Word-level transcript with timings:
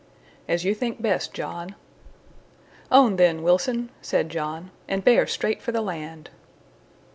"As 0.47 0.65
you 0.65 0.73
think 0.73 0.99
best, 0.99 1.31
John." 1.31 1.75
"On 2.89 3.17
then, 3.17 3.43
Wilson," 3.43 3.91
said 4.01 4.29
John, 4.29 4.71
"and 4.87 5.03
bear 5.03 5.27
straight 5.27 5.61
for 5.61 5.71
the 5.71 5.79
land." 5.81 6.31